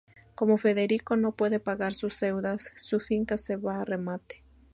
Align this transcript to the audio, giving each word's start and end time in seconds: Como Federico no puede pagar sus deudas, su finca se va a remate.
Como 0.33 0.57
Federico 0.57 1.15
no 1.15 1.31
puede 1.33 1.59
pagar 1.59 1.93
sus 1.93 2.19
deudas, 2.19 2.73
su 2.75 2.99
finca 2.99 3.37
se 3.37 3.55
va 3.55 3.81
a 3.81 3.85
remate. 3.85 4.41